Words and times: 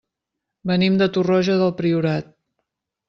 Venim 0.71 0.95
de 1.01 1.09
Torroja 1.17 1.59
del 1.61 1.75
Priorat. 1.83 2.33